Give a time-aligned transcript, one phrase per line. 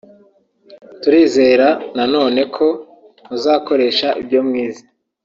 [1.01, 2.67] turizera na none ko
[3.27, 4.83] muzakoresha ibyo mwize